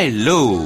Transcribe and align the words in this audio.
Hello 0.00 0.62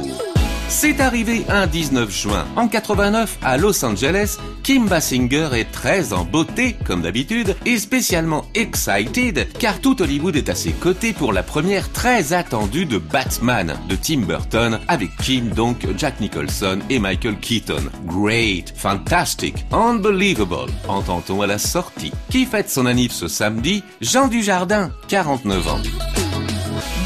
c'est 0.68 1.00
arrivé 1.00 1.44
un 1.50 1.66
19 1.66 2.10
juin. 2.10 2.46
En 2.56 2.66
89, 2.66 3.38
à 3.42 3.58
Los 3.58 3.84
Angeles, 3.84 4.38
Kim 4.62 4.86
Basinger 4.86 5.50
est 5.52 5.70
très 5.70 6.14
en 6.14 6.24
beauté, 6.24 6.76
comme 6.86 7.02
d'habitude, 7.02 7.54
et 7.66 7.76
spécialement 7.76 8.46
excited, 8.54 9.48
car 9.58 9.80
tout 9.80 10.00
Hollywood 10.00 10.34
est 10.34 10.48
à 10.48 10.54
ses 10.54 10.72
côtés 10.72 11.12
pour 11.12 11.34
la 11.34 11.42
première 11.42 11.92
très 11.92 12.32
attendue 12.32 12.86
de 12.86 12.96
Batman 12.96 13.74
de 13.88 13.96
Tim 13.96 14.20
Burton, 14.20 14.80
avec 14.88 15.14
Kim 15.18 15.50
donc 15.50 15.86
Jack 15.98 16.20
Nicholson 16.20 16.78
et 16.88 16.98
Michael 16.98 17.36
Keaton. 17.36 17.90
Great, 18.06 18.72
fantastic, 18.74 19.66
unbelievable, 19.72 20.72
entend-on 20.88 21.42
à 21.42 21.46
la 21.46 21.58
sortie. 21.58 22.12
Qui 22.30 22.46
fête 22.46 22.70
son 22.70 22.86
anniv 22.86 23.12
ce 23.12 23.28
samedi? 23.28 23.84
Jean 24.00 24.28
Dujardin, 24.28 24.90
49 25.08 25.68
ans. 25.68 25.82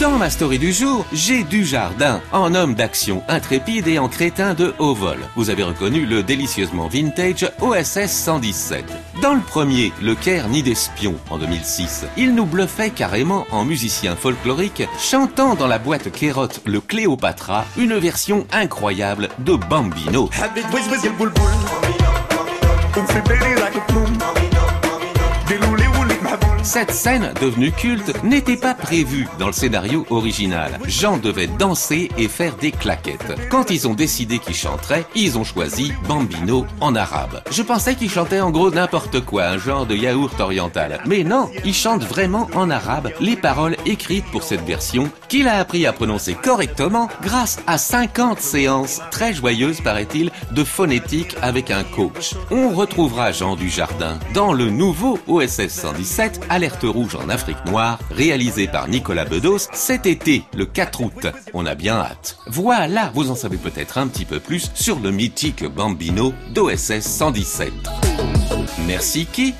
Dans 0.01 0.19
ma 0.19 0.29
story 0.29 0.59
du 0.59 0.75
jour, 0.75 1.07
j'ai 1.11 1.43
du 1.43 1.65
jardin, 1.65 2.21
en 2.31 2.55
homme 2.55 2.75
d'action 2.75 3.23
intrépide 3.29 3.89
et 3.89 3.99
en 3.99 4.09
crétin 4.09 4.53
de 4.53 4.75
haut 4.79 4.95
vol. 4.95 5.17
Vous 5.37 5.49
avez 5.49 5.63
reconnu 5.63 6.05
le 6.05 6.23
délicieusement 6.23 6.87
vintage 6.87 7.51
OSS 7.63 8.11
117. 8.11 8.85
Dans 9.23 9.33
le 9.33 9.41
premier, 9.41 9.93
Le 10.03 10.15
Caire 10.15 10.51
ni 10.51 10.63
d'espion, 10.63 11.15
en 11.31 11.39
2006, 11.39 12.05
il 12.19 12.35
nous 12.35 12.45
bluffait 12.45 12.91
carrément 12.91 13.47
en 13.51 13.65
musicien 13.65 14.17
folklorique, 14.17 14.83
chantant 14.99 15.55
dans 15.55 15.67
la 15.67 15.79
boîte 15.79 16.13
Kérotte 16.13 16.61
le 16.67 16.83
Cléopatra, 16.83 17.65
une 17.79 17.95
version 17.95 18.47
incroyable 18.53 19.31
de 19.39 19.55
Bambino. 19.55 20.29
Cette 26.67 26.91
scène, 26.91 27.33
devenue 27.41 27.71
culte, 27.71 28.25
n'était 28.25 28.57
pas 28.57 28.75
prévue 28.75 29.29
dans 29.39 29.47
le 29.47 29.53
scénario 29.53 30.05
original. 30.11 30.81
Jean 30.89 31.17
devait 31.17 31.47
danser 31.47 32.11
et 32.19 32.27
faire 32.27 32.57
des 32.57 32.73
claquettes. 32.73 33.39
Quand 33.51 33.71
ils 33.71 33.87
ont 33.87 33.95
décidé 33.95 34.41
qu'il 34.41 34.57
chanterait, 34.57 35.07
ils 35.15 35.39
ont 35.39 35.45
choisi 35.45 35.93
Bambino 36.09 36.67
en 36.81 36.97
arabe. 36.97 37.41
Je 37.53 37.63
pensais 37.63 37.95
qu'il 37.95 38.11
chantait 38.11 38.41
en 38.41 38.51
gros 38.51 38.73
n'importe 38.73 39.21
quoi, 39.21 39.47
un 39.47 39.59
genre 39.59 39.87
de 39.87 39.95
yaourt 39.95 40.41
oriental. 40.41 41.01
Mais 41.07 41.23
non, 41.23 41.49
il 41.65 41.73
chante 41.73 42.03
vraiment 42.03 42.51
en 42.57 42.69
arabe 42.69 43.13
les 43.21 43.37
paroles 43.37 43.77
écrites 43.87 44.27
pour 44.33 44.43
cette 44.43 44.67
version 44.67 45.09
qu'il 45.29 45.47
a 45.47 45.59
appris 45.59 45.87
à 45.87 45.93
prononcer 45.93 46.35
correctement 46.35 47.09
grâce 47.23 47.61
à 47.69 47.79
50 47.79 48.41
séances 48.41 49.01
très 49.13 49.33
joyeuses, 49.33 49.81
paraît-il, 49.81 50.33
de 50.51 50.65
phonétique 50.65 51.37
avec 51.43 51.71
un 51.71 51.85
coach. 51.85 52.35
On 52.51 52.71
retrouvera 52.71 53.31
Jean 53.31 53.55
Dujardin 53.55 54.19
dans 54.35 54.53
le 54.53 54.69
nouveau 54.69 55.21
OSS 55.29 55.69
117 55.69 56.41
Alerte 56.57 56.85
rouge 56.85 57.17
en 57.17 57.29
Afrique 57.29 57.63
noire, 57.67 57.99
réalisé 58.11 58.67
par 58.67 58.89
Nicolas 58.89 59.27
Bedos 59.27 59.69
cet 59.75 60.07
été, 60.07 60.43
le 60.57 60.65
4 60.65 61.03
août. 61.03 61.27
On 61.53 61.67
a 61.67 61.75
bien 61.75 61.97
hâte. 61.97 62.39
Voilà, 62.47 63.11
vous 63.13 63.31
en 63.31 63.35
savez 63.35 63.59
peut-être 63.59 63.99
un 63.99 64.09
petit 64.09 64.25
peu 64.25 64.41
plus 64.41 64.71
sur 64.73 64.99
le 64.99 65.11
mythique 65.11 65.67
Bambino 65.67 66.33
d'OSS 66.55 67.01
117. 67.01 67.75
Merci 68.87 69.27
qui 69.27 69.55